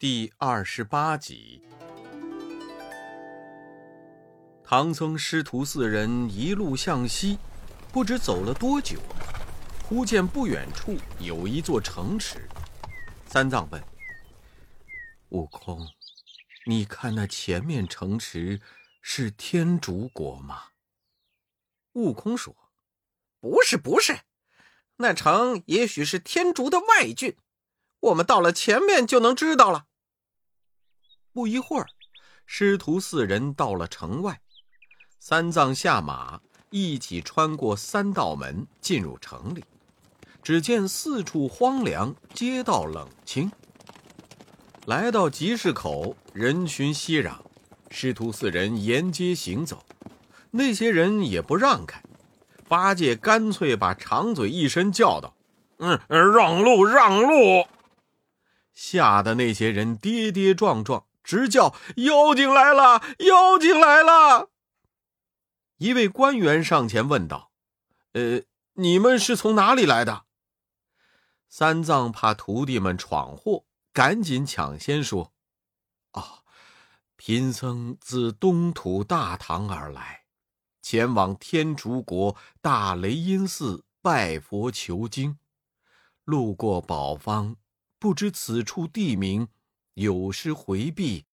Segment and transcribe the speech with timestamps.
[0.00, 1.60] 第二十八集，
[4.64, 7.38] 唐僧师徒四人一路向西，
[7.92, 8.98] 不知走了多久，
[9.84, 12.48] 忽见不远处有一座城池。
[13.26, 13.84] 三藏问
[15.32, 15.86] ：“悟空，
[16.64, 18.58] 你看那前面城池
[19.02, 20.62] 是天竺国吗？”
[21.92, 22.56] 悟空说
[23.38, 24.20] ：“不是，不是，
[24.96, 27.36] 那城也许是天竺的外郡。
[28.00, 29.88] 我们到了前面就能知道了。”
[31.32, 31.86] 不一会儿，
[32.44, 34.40] 师徒四人到了城外，
[35.18, 39.64] 三藏下马，一起穿过三道门，进入城里。
[40.42, 43.52] 只见四处荒凉，街道冷清。
[44.86, 47.34] 来到集市口，人群熙攘，
[47.90, 49.84] 师徒四人沿街行走，
[50.50, 52.02] 那些人也不让开。
[52.66, 55.36] 八戒干脆把长嘴一伸，叫道
[55.78, 57.66] ：“嗯，让路，让路！”
[58.72, 61.04] 吓得那些人跌跌撞撞。
[61.22, 63.02] 直叫妖精来了！
[63.18, 64.50] 妖精来了！
[65.76, 67.52] 一位官员上前问道
[68.12, 68.42] ：“呃，
[68.74, 70.24] 你们是从哪里来的？”
[71.48, 75.32] 三藏怕徒弟们闯祸，赶紧抢先说
[76.12, 76.40] ：“啊，
[77.16, 80.24] 贫僧自东土大唐而来，
[80.80, 85.38] 前往天竺国大雷音寺拜佛求经，
[86.24, 87.56] 路过宝方，
[87.98, 89.48] 不知此处地名。”
[89.94, 91.26] 有失回避，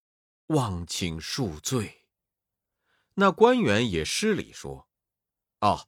[0.48, 2.06] 望请恕罪。
[3.16, 4.88] 那官员也施礼说
[5.62, 5.88] ：“哦，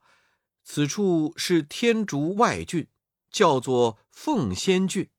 [0.63, 2.87] 此处是天竺外郡，
[3.29, 5.09] 叫做凤仙郡。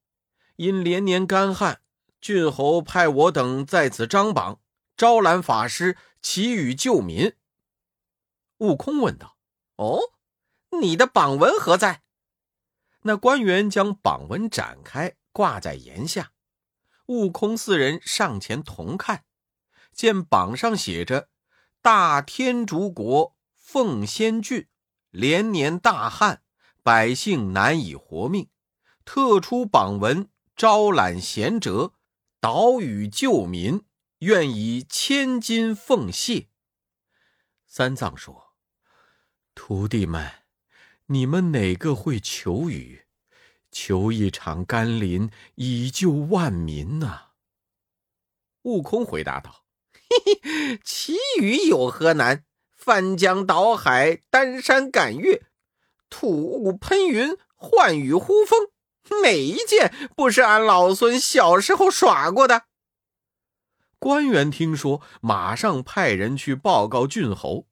[0.57, 1.81] 因连年干旱，
[2.19, 4.61] 郡侯派我等在此张榜，
[4.95, 7.33] 招揽法师，祈雨救民。”
[8.59, 9.37] 悟空问道
[9.77, 9.99] ：“哦，
[10.81, 12.03] 你的榜文何在？”
[13.03, 16.33] 那官员将榜文展开，挂在檐下。
[17.11, 19.25] 悟空四人上前同看，
[19.91, 21.27] 见榜上写着
[21.83, 24.69] “大天竺国凤仙郡
[25.09, 26.41] 连年大旱，
[26.81, 28.47] 百姓难以活命，
[29.03, 31.91] 特出榜文招揽贤哲，
[32.39, 33.83] 导雨救民，
[34.19, 36.47] 愿以千金奉谢。”
[37.67, 38.53] 三藏说
[39.53, 40.31] ：“徒弟们，
[41.07, 43.00] 你们哪个会求雨？”
[43.71, 47.29] 求一场甘霖，以救万民呐！
[48.63, 52.43] 悟空回答道：“嘿嘿，祈雨有何难？
[52.75, 55.43] 翻江倒海，丹山赶月，
[56.09, 58.69] 吐雾喷云，唤雨呼风，
[59.23, 62.63] 哪一件不是俺老孙小时候耍过的？”
[63.97, 67.67] 官员听说，马上派人去报告郡侯：“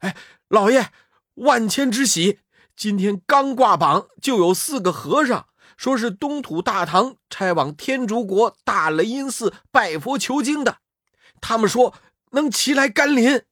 [0.00, 0.16] 哎，
[0.48, 0.90] 老爷，
[1.34, 2.40] 万千之喜！”
[2.76, 5.48] 今天刚挂榜，就有四个和尚
[5.78, 10.78] 说是东土大唐差往天竺国大雷音寺拜佛求经的，
[11.40, 11.94] 他们说
[12.32, 13.44] 能齐来甘霖。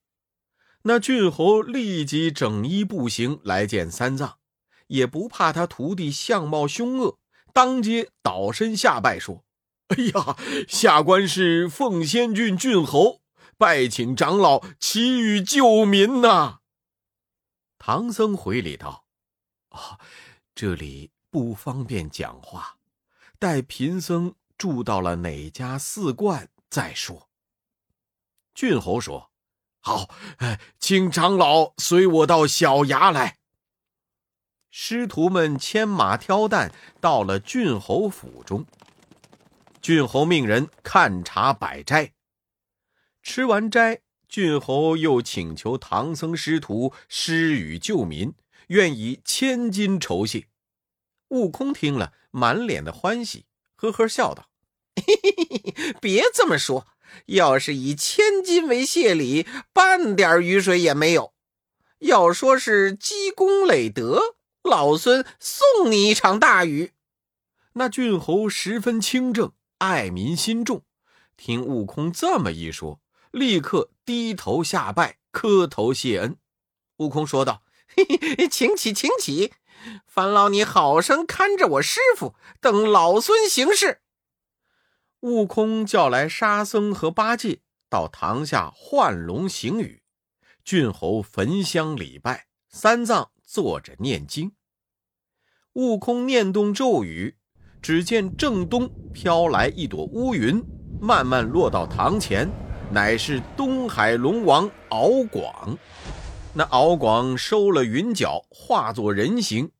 [0.83, 4.35] 那郡侯立即整衣步行来见三藏，
[4.89, 7.17] 也不怕他徒弟相貌凶恶，
[7.55, 9.43] 当街倒身下拜说
[9.89, 10.37] ：“哎呀，
[10.69, 13.23] 下官是奉仙郡郡侯，
[13.57, 16.59] 拜请长老祈雨救民呐。”
[17.79, 19.04] 唐僧回礼道。
[19.75, 19.99] 啊，
[20.55, 22.79] 这里不方便讲话，
[23.39, 27.29] 待贫僧住到了哪家寺观再说。
[28.55, 29.33] 郡侯说
[29.83, 30.09] ：“好，
[30.39, 33.39] 哎请长老随我到小衙来。”
[34.71, 38.65] 师徒们牵马挑担到了郡侯府中，
[39.83, 42.13] 郡侯命人看茶摆斋。
[43.23, 48.35] 吃完斋，郡侯又请求唐僧师徒施雨救民。
[48.69, 50.47] 愿以千金酬谢。
[51.29, 54.49] 悟空听了，满脸的欢喜，呵呵笑道
[54.95, 56.87] ：“嘿嘿嘿别这么说，
[57.27, 61.35] 要是以千金为谢礼，半点雨水也没有。
[62.01, 66.93] 要说是积功累德，老孙送你一场大雨。”
[67.75, 70.85] 那郡侯十分清正，爱民心重，
[71.37, 73.01] 听悟空这么一说，
[73.33, 76.37] 立刻低头下拜，磕头谢恩。
[76.99, 77.64] 悟空说道。
[78.51, 79.53] 请起，请起！
[80.07, 84.01] 烦劳你好生看着我师傅，等老孙行事。
[85.21, 90.03] 悟空叫来沙僧和八戒到堂下唤龙行雨，
[90.65, 94.53] 郡侯焚香礼拜，三藏坐着念经。
[95.75, 97.37] 悟空念动咒语，
[97.83, 100.63] 只见正东飘来一朵乌云，
[101.01, 102.49] 慢慢落到堂前，
[102.91, 105.77] 乃是东海龙王敖广。
[106.57, 109.73] 那敖广收了云脚，化作人形，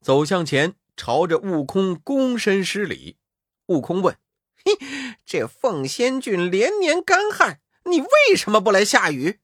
[0.00, 3.18] 走向前，朝着悟空躬身施礼。
[3.66, 4.16] 悟空问
[4.64, 4.72] ：“嘿
[5.26, 9.40] 这凤仙郡连年干旱，你为什么不来下雨？”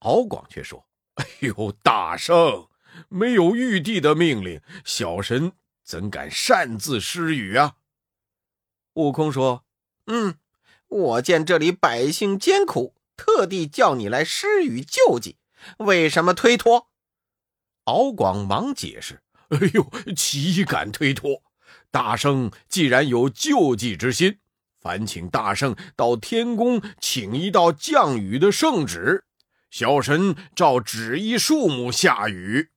[0.00, 0.86] 敖广却说
[1.16, 2.68] ：“哎呦，大圣，
[3.10, 5.52] 没有玉帝的命令，小神
[5.84, 7.76] 怎敢擅自施雨啊？”
[8.94, 9.66] 悟空说
[10.08, 10.38] ：“嗯，
[10.88, 15.36] 我见这里百姓艰苦，特地叫你来施雨救济，
[15.78, 16.88] 为什么推脱？”
[17.84, 21.42] 敖广忙解释：“哎呦，岂敢推脱？
[21.90, 24.38] 大圣既然有救济之心，
[24.80, 29.24] 烦请大圣到天宫请一道降雨的圣旨，
[29.70, 32.70] 小神照旨意数目下雨。”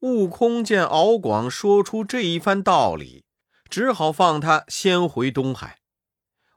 [0.00, 3.24] 悟空见敖广说出这一番道理，
[3.70, 5.78] 只好放他先回东海。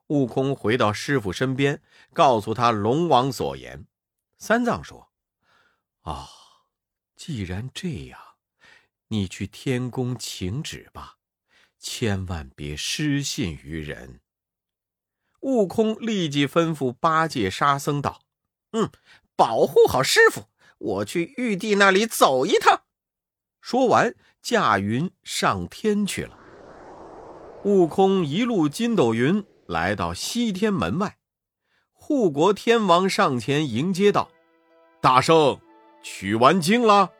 [0.07, 3.85] 悟空回到师傅身边，告诉他龙王所言。
[4.45, 5.09] 三藏说
[6.05, 6.29] ：“啊。”
[7.17, 8.19] 既然这样，
[9.07, 11.15] 你去天宫请旨吧，
[11.79, 14.19] 千万别失信于人。
[15.39, 18.21] 悟空立即吩咐八戒、沙僧道
[18.73, 18.91] ：“嗯，
[19.35, 22.83] 保护好师傅，我去玉帝那里走一趟。”
[23.61, 26.37] 说完，驾云上天去了。
[27.63, 31.17] 悟空一路筋斗云来到西天门外，
[31.93, 34.29] 护国天王上前迎接道
[35.05, 35.59] ：“大圣。”
[36.01, 37.11] 取完经了，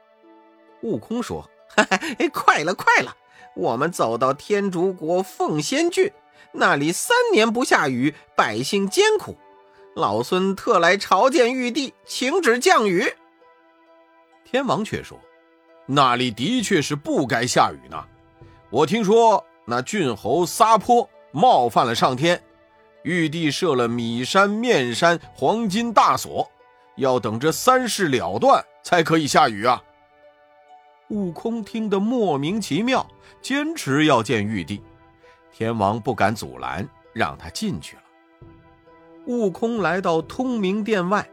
[0.81, 1.47] 悟空说
[2.17, 3.15] ：“哎，快了，快了！
[3.55, 6.11] 我们走到天竺国奉仙郡，
[6.51, 9.37] 那里三年不下雨，百姓艰苦。
[9.95, 13.13] 老孙特来朝见玉帝，请旨降雨。”
[14.45, 15.19] 天王却说
[15.85, 18.03] ：“那里的确是不该下雨呢。
[18.69, 22.41] 我听说那郡侯撒泼，冒犯了上天，
[23.03, 26.51] 玉帝设了米山、面山黄金大锁，
[26.95, 29.81] 要等这三事了断。”才可以下雨啊！
[31.07, 33.03] 悟空听得莫名其妙，
[33.41, 34.79] 坚持要见玉帝。
[35.51, 38.03] 天王不敢阻拦，让他进去了。
[39.25, 41.27] 悟空来到通明殿外，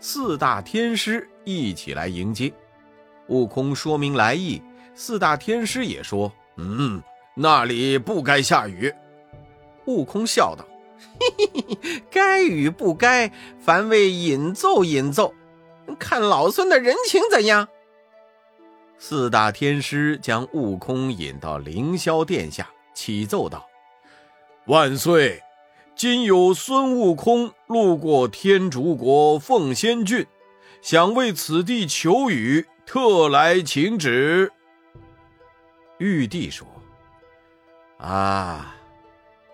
[0.00, 2.50] 四大天师一起来迎接。
[3.26, 4.62] 悟空说明来意，
[4.94, 7.02] 四大天师也说：“嗯，
[7.34, 8.90] 那里不该下雨。”
[9.84, 10.64] 悟空笑道：“，
[12.10, 15.34] 该与不该，凡为引奏引奏。”
[15.98, 17.68] 看老孙的人情怎样？
[18.98, 23.66] 四大天师将悟空引到凌霄殿下，启奏道
[24.66, 25.42] ：“万岁！
[25.94, 30.26] 今有孙悟空路过天竺国凤仙郡，
[30.80, 34.50] 想为此地求雨，特来请旨。”
[35.98, 36.66] 玉帝说
[37.98, 38.74] ：“啊，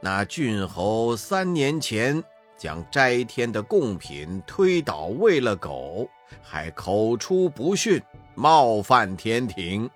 [0.00, 2.22] 那郡侯三年前
[2.56, 6.08] 将斋天的贡品推倒喂了狗。”
[6.42, 8.00] 还口出不逊，
[8.36, 9.90] 冒犯天庭。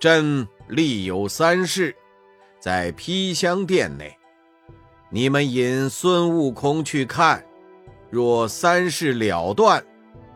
[0.00, 1.94] 朕立有三事，
[2.60, 4.16] 在披香殿内，
[5.10, 7.44] 你们引孙悟空去看。
[8.08, 9.84] 若三事了断，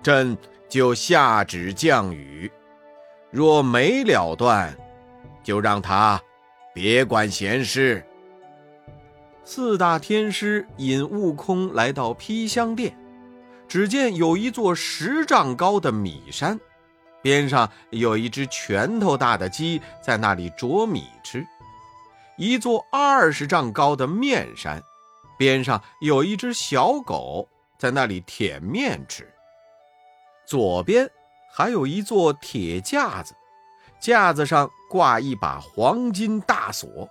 [0.03, 0.37] 朕
[0.69, 2.51] 就下旨降雨；
[3.31, 4.77] 若没了断，
[5.45, 6.21] 就让他
[6.75, 8.05] 别管闲事。
[9.45, 12.97] 四大天师引悟空来到披香殿。
[13.69, 16.61] 只见有一座十丈高的米山，
[17.23, 21.41] 边上有一只拳头大的鸡在那里啄米吃；
[22.37, 24.83] 一座二十丈高的面山，
[25.39, 29.27] 边上有一只小狗在那里舔面吃。
[30.47, 31.11] 左边
[31.51, 33.35] 还有一座铁架子，
[33.99, 37.09] 架子上挂一把黄金大锁，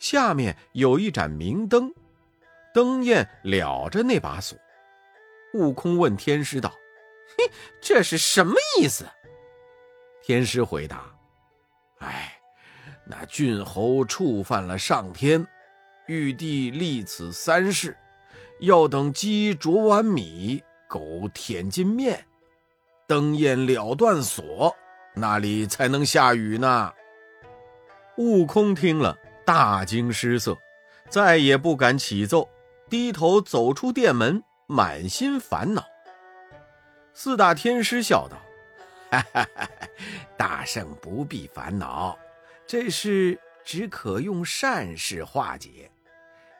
[0.00, 1.94] 下面有一盏明灯，
[2.74, 4.58] 灯焰燎着那把锁。
[5.52, 6.70] 悟空问天师道
[7.36, 9.06] ：“嘿，这是什么意思？”
[10.24, 11.04] 天师回答
[12.00, 12.40] ：“哎，
[13.04, 15.46] 那郡侯触犯了上天，
[16.06, 17.94] 玉帝立此三事，
[18.60, 22.24] 要等鸡啄完米，狗舔尽面，
[23.06, 24.74] 灯焰了断锁，
[25.14, 26.90] 那里才能下雨呢？”
[28.16, 30.56] 悟空听了，大惊失色，
[31.08, 32.48] 再也不敢启奏，
[32.88, 34.42] 低头走出殿门。
[34.72, 35.84] 满心烦恼，
[37.12, 38.36] 四大天师笑道
[39.10, 39.68] ：“哈 哈
[40.36, 42.16] 大圣不必烦恼，
[42.68, 45.90] 这事只可用善事化解。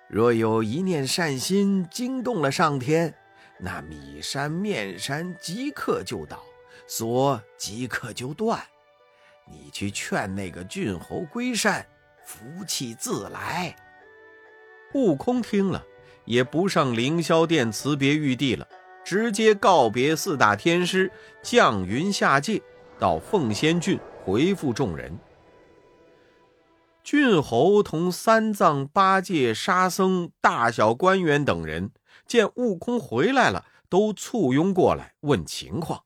[0.08, 3.14] 若有一念善心惊动了上天，
[3.60, 6.42] 那米山面山即刻就倒，
[6.88, 8.60] 锁即刻就断。
[9.46, 11.86] 你去劝那个郡侯归善，
[12.30, 13.74] 福气自来。”
[14.94, 15.84] 悟空听了。
[16.26, 18.68] 也不上凌霄殿辞别玉帝了，
[19.04, 21.10] 直接告别四大天师，
[21.42, 22.62] 降云下界，
[23.00, 25.18] 到凤仙郡回复众人。
[27.02, 31.90] 郡侯同三藏、八戒、沙僧、大小官员等人
[32.28, 36.04] 见悟空回来了，都簇拥过来问情况。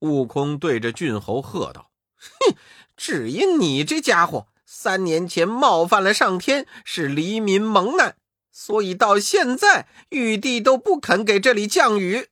[0.00, 2.54] 悟空对着郡侯喝道：“哼，
[2.96, 8.16] 只因你这家伙三年前冒犯了上天，使黎民蒙难，
[8.50, 12.28] 所以到现在玉帝都不肯给这里降雨。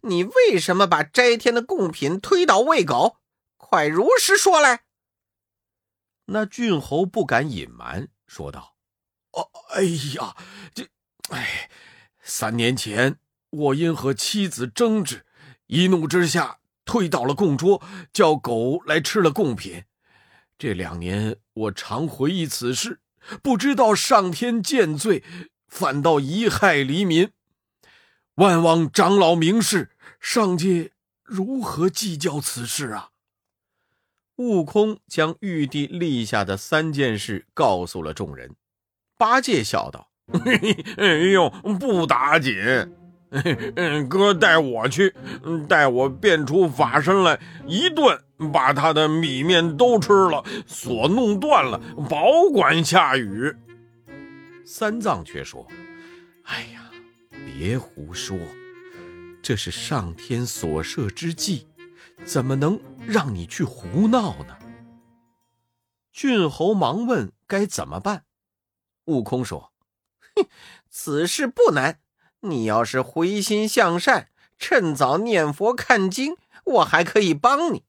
[0.00, 3.18] 你为什么把摘天的贡品推倒喂狗？
[3.58, 4.84] 快如实说来。”
[6.26, 8.74] 那郡侯不敢隐瞒，说道
[9.32, 9.82] ：“哦，哎
[10.16, 10.34] 呀，
[10.74, 10.88] 这，
[11.28, 11.70] 哎，
[12.22, 13.18] 三年前
[13.50, 15.26] 我因和妻子争执，
[15.66, 19.84] 一怒之下推倒了供桌，叫狗来吃了贡品。
[20.58, 23.00] 这两年我常回忆此事，
[23.42, 25.22] 不知道上天见罪，
[25.68, 27.30] 反倒贻害黎民。
[28.36, 30.92] 万望长老明示，上界
[31.22, 33.10] 如何计较此事啊？”
[34.36, 38.56] 悟空将玉帝立下的三件事告诉了众人。
[39.18, 40.10] 八戒笑道
[40.96, 42.54] ：“哎呦，不打紧，
[43.76, 45.14] 嗯哥带我去，
[45.68, 48.22] 带我变出法身来，一顿
[48.52, 53.56] 把他的米面都吃了，锁弄断了，保管下雨。”
[54.64, 55.66] 三藏却说
[56.44, 56.90] ：“哎呀，
[57.46, 58.38] 别胡说，
[59.42, 61.66] 这是上天所设之计。”
[62.24, 64.56] 怎么能让你去胡闹呢？
[66.12, 68.26] 郡侯忙问该怎么办。
[69.06, 69.72] 悟空说
[70.36, 70.46] ：“哼，
[70.88, 71.98] 此事不难。
[72.42, 77.80] 你要是回心向善，趁早念佛看经，我还可以帮你；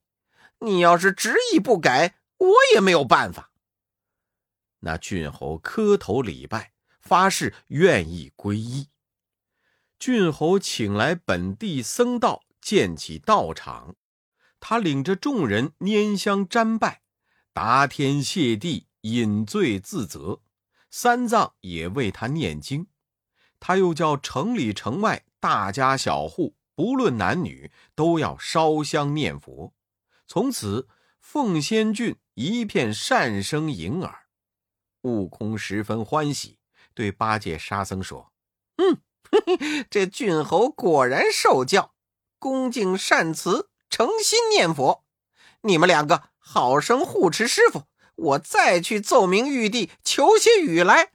[0.59, 3.51] 你要是执意不改，我也没有办法。”
[4.85, 8.89] 那郡侯磕头礼拜，发誓愿意皈依。
[9.97, 13.95] 郡侯请来本地僧道，建起道场。
[14.59, 17.01] 他领着众人拈香瞻拜，
[17.53, 20.41] 答天谢地，饮醉自责。
[20.91, 22.87] 三藏也为他念经。
[23.65, 29.73] 他又叫城里城外大家小户，不论男女，都要烧香念佛。
[30.27, 30.89] 从此，
[31.21, 34.25] 凤仙郡一片善声盈耳。
[35.03, 36.57] 悟空十分欢喜，
[36.93, 38.33] 对八戒、沙僧说
[38.75, 38.99] ：“嗯，
[39.89, 41.93] 这郡侯果然受教，
[42.37, 45.05] 恭敬善辞。”诚心念佛，
[45.61, 47.83] 你们两个好生护持师傅，
[48.15, 51.11] 我再去奏明玉帝求些雨来。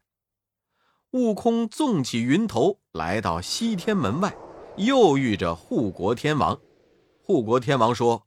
[1.13, 4.37] 悟空纵起云头，来到西天门外，
[4.77, 6.61] 又遇着护国天王。
[7.23, 8.27] 护国天王说：“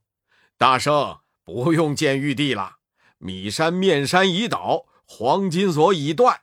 [0.57, 2.77] 大圣不用见玉帝了，
[3.19, 6.41] 米山面山已倒，黄金锁已断，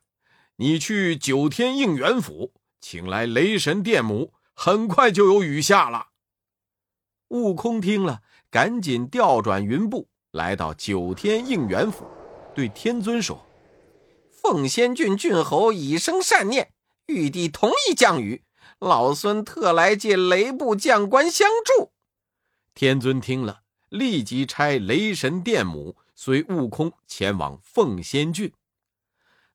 [0.57, 6.11] 你去九天应元府，请来雷神电母，很快就有雨下了。”
[7.31, 12.07] 悟空听了，赶紧调转云步，来到九天应元府，
[12.55, 13.45] 对天尊说
[14.41, 16.73] ：“凤仙郡郡侯已生善念，
[17.07, 18.45] 玉帝同意降雨，
[18.79, 21.91] 老孙特来借雷部将官相助。”
[22.75, 28.53] 天尊听了，立即差雷神电母随悟空前往凤仙郡。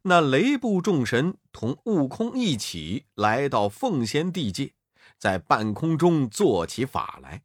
[0.04, 4.74] 那雷部众神同悟空一起来到凤仙地界，
[5.18, 7.44] 在半空中做起法来。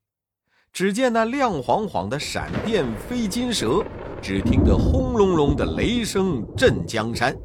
[0.73, 3.85] 只见那亮晃晃的闪电飞金蛇，
[4.21, 7.37] 只听得轰隆隆的雷声震江山。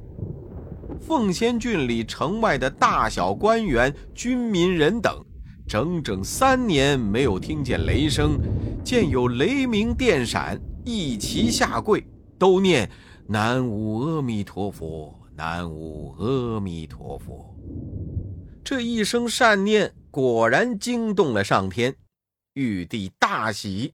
[0.99, 5.23] 奉仙郡里城外的大小官员、军民人等，
[5.67, 8.39] 整整三年没有听见雷声，
[8.83, 12.05] 见有雷鸣电闪，一齐下跪，
[12.37, 12.89] 都念
[13.27, 17.53] “南无阿弥陀佛，南无阿弥陀佛”。
[18.63, 21.95] 这一声善念，果然惊动了上天。
[22.53, 23.93] 玉帝大喜，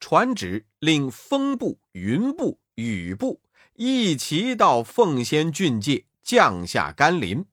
[0.00, 3.40] 传旨令风部、云部、雨部
[3.76, 7.44] 一齐到凤仙郡界降下甘霖。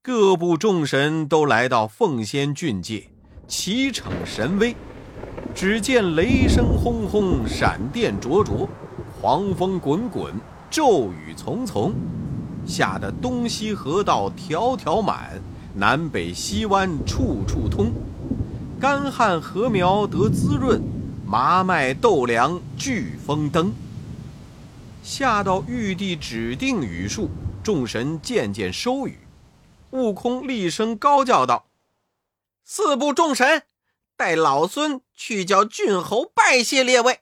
[0.00, 3.10] 各部众神都来到凤仙郡界，
[3.48, 4.76] 齐逞神威。
[5.52, 8.68] 只见雷声轰轰，闪电灼灼，
[9.20, 10.32] 狂风滚滚，
[10.70, 11.92] 骤雨丛丛，
[12.64, 15.42] 吓得东西河道条条满，
[15.74, 17.92] 南北西湾处处通。
[18.78, 20.80] 干旱禾苗得滋润，
[21.34, 23.74] 麻麦豆粮聚丰登。
[25.02, 27.28] 下到玉帝指定雨数，
[27.64, 29.18] 众神渐渐收雨。
[29.90, 31.66] 悟空厉声高叫道
[32.64, 33.64] ：“四部众神，
[34.16, 37.18] 带老孙去叫郡侯拜谢列位，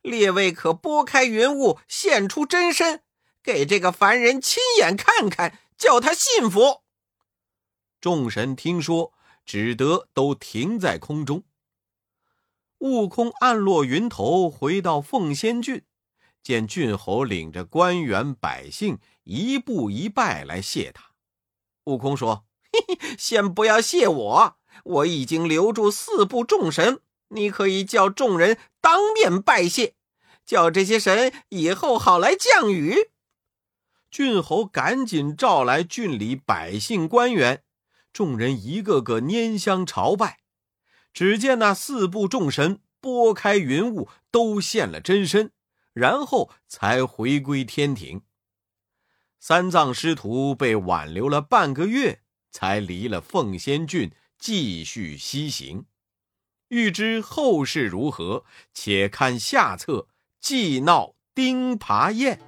[0.00, 3.02] 列位可拨开云雾，现出真身，
[3.42, 6.82] 给这个凡人亲眼看看，叫他信服。”
[8.00, 9.12] 众神听说。
[9.44, 11.44] 只得都停在空中。
[12.78, 15.82] 悟空暗落云头，回到凤仙郡，
[16.42, 21.12] 见郡侯领着官员百姓一步一拜来谢他。
[21.84, 29.94] 悟空说：“嘿嘿，先不要谢我，我已经留住四部众神，你可以叫众人当面拜谢，
[30.44, 33.10] 叫这些神以后好来降雨。”
[34.10, 37.62] 郡侯赶紧召来郡里百姓官员，
[38.12, 40.40] 众人一个个拈香朝拜。
[41.16, 45.50] 只见那四部众神拨开云雾，都现了真身，
[45.94, 48.20] 然后才回归天庭。
[49.40, 52.20] 三藏师徒被挽留了半个月，
[52.50, 55.86] 才离了凤仙郡，继续西行。
[56.68, 58.44] 欲知后事如何，
[58.74, 59.92] 且看下册
[60.38, 62.38] 《祭闹钉耙宴》。